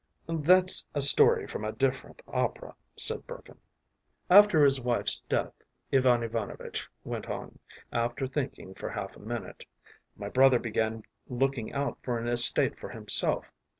”“That’s 0.25 0.87
a 0.95 1.01
story 1.03 1.45
from 1.45 1.63
a 1.63 1.71
different 1.71 2.23
opera,” 2.27 2.73
said 2.95 3.27
Burkin. 3.27 3.59
“After 4.31 4.63
his 4.65 4.81
wife’s 4.81 5.21
death,” 5.29 5.53
Ivan 5.93 6.23
Ivanovitch 6.23 6.89
went 7.03 7.27
on, 7.29 7.59
after 7.91 8.25
thinking 8.25 8.73
for 8.73 8.89
half 8.89 9.15
a 9.15 9.19
minute, 9.19 9.63
“my 10.17 10.27
brother 10.27 10.57
began 10.57 11.03
looking 11.27 11.71
out 11.73 11.99
for 12.01 12.17
an 12.17 12.27
estate 12.27 12.79
for 12.79 12.89
himself. 12.89 13.51